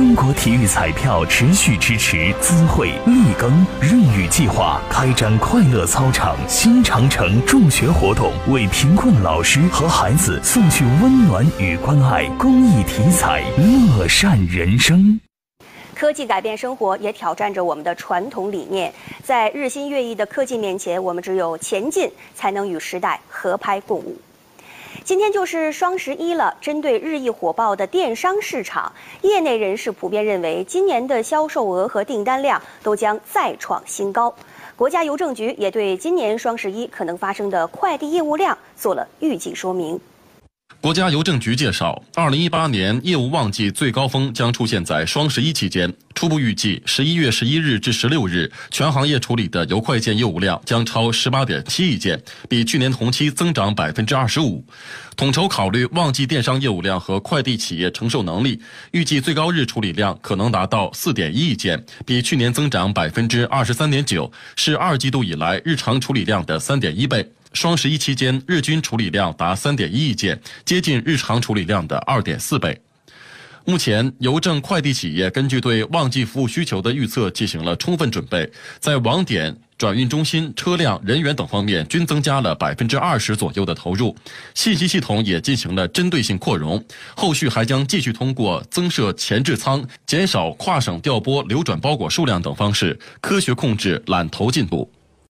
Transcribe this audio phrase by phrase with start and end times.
[0.00, 12.26] 中国体育彩票持续支持资惠立耕润雨计划，开展快乐操场新长城助学活动，为贫困老师和孩子送去温暖与关爱。
[12.38, 15.20] 公益体彩，乐善人生。
[15.94, 18.90] 科技改变生活，也挑战着我们的传统理念。
[19.22, 24.16] 在日新月异的科技面前，我们只有前进，才能与时代合拍共舞。
[25.02, 28.92] 今天就是双十一了，针对日益火爆的电商市场，
[29.22, 34.32] 业内人士普遍认为，今年的销售额和订单量都将再创新高。
[34.76, 39.98] 国家邮政局也对今年双十一可能发生的快递业务量做了预计说明。
[40.80, 45.92] 国家邮政局介绍，二零一八年业务旺季最高峰将出现在双十一期间。
[46.14, 54.64] 初步预计，十一月十一日至十六日，全行业处理的邮快件业务量将超十八点七亿件，比去年同期增长百分之二十五。
[55.16, 58.58] 统筹考虑旺季电商业务量和快递企业承受能力，
[58.92, 67.30] 预计最高日处理量可能达到四点一亿件，比去年增长百分之二十三点九，是二季度以来日常处理量的三点一倍。
[67.52, 72.80] 双十一期间，日均处理量达三点一亿件，接近日常处理量的二点四倍。
[73.66, 84.16] 目前，邮政快递企业根据对旺季服务需求的预测进行了充分准备，在网点、转运中心、车辆、人员等方面均增加了百分之二十左右的投入，
[84.54, 86.82] 信息系统也进行了针对性扩容。
[87.14, 94.90] 后续还将继续通过增设前置仓、减少跨省调拨流转包裹数量等方式，科学控制揽投进度。